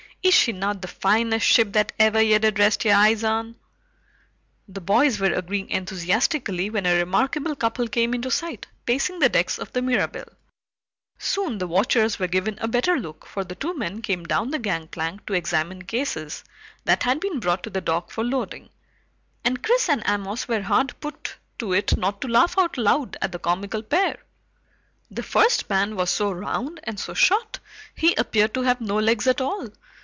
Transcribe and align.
Is 0.23 0.35
she 0.35 0.51
not 0.51 0.83
the 0.83 0.87
finest 0.87 1.47
ship 1.47 1.71
that 1.73 1.93
ever 1.97 2.21
ye 2.21 2.37
did 2.37 2.59
rest 2.59 2.85
your 2.85 2.93
eyes 2.93 3.23
on?" 3.23 3.55
The 4.67 4.79
boys 4.79 5.19
were 5.19 5.33
agreeing 5.33 5.71
enthusiastically 5.71 6.69
when 6.69 6.85
a 6.85 6.95
remarkable 6.95 7.55
couple 7.55 7.87
came 7.87 8.13
into 8.13 8.29
sight, 8.29 8.67
pacing 8.85 9.17
the 9.17 9.29
decks 9.29 9.57
of 9.57 9.73
the 9.73 9.81
Mirabelle. 9.81 10.29
Soon 11.17 11.57
the 11.57 11.65
watchers 11.65 12.19
were 12.19 12.27
given 12.27 12.59
a 12.61 12.67
better 12.67 12.97
look, 12.97 13.25
for 13.25 13.43
the 13.43 13.55
two 13.55 13.73
men 13.75 14.03
came 14.03 14.23
down 14.23 14.51
the 14.51 14.59
gangplank 14.59 15.25
to 15.25 15.33
examine 15.33 15.81
cases 15.85 16.43
that 16.85 17.01
had 17.01 17.19
been 17.19 17.39
brought 17.39 17.63
to 17.63 17.71
the 17.71 17.81
dock 17.81 18.11
for 18.11 18.23
loading, 18.23 18.69
and 19.43 19.63
Chris 19.63 19.89
and 19.89 20.03
Amos 20.07 20.47
were 20.47 20.61
hard 20.61 20.93
put 20.99 21.35
to 21.57 21.73
it 21.73 21.97
not 21.97 22.21
to 22.21 22.27
laugh 22.27 22.59
out 22.59 22.77
loud 22.77 23.17
at 23.23 23.31
the 23.31 23.39
comical 23.39 23.81
pair. 23.81 24.19
The 25.09 25.23
first 25.23 25.67
man 25.67 25.95
was 25.95 26.11
so 26.11 26.31
round 26.31 26.79
and 26.83 26.99
so 26.99 27.15
short 27.15 27.57
he 27.95 28.13
appeared 28.15 28.53
to 28.53 28.61
have 28.61 28.79
no 28.79 28.99
legs 28.99 29.25
at 29.25 29.41
all. 29.41 29.69